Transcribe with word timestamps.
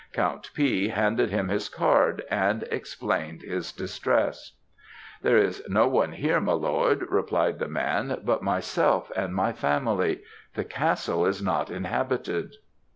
Count 0.13 0.49
P. 0.55 0.87
handed 0.87 1.29
him 1.29 1.49
his 1.49 1.69
card, 1.69 2.23
and 2.31 2.63
explained 2.71 3.43
his 3.43 3.71
distress. 3.71 4.53
"'There 5.21 5.37
is 5.37 5.61
no 5.69 5.87
one 5.87 6.13
here, 6.13 6.41
my 6.41 6.53
lord,' 6.53 7.05
replied 7.07 7.59
the 7.59 7.67
man, 7.67 8.19
'but 8.25 8.41
myself 8.41 9.11
and 9.15 9.35
my 9.35 9.53
family; 9.53 10.23
the 10.55 10.65
castle 10.65 11.27
is 11.27 11.39
not 11.43 11.69
inhabited.' 11.69 12.55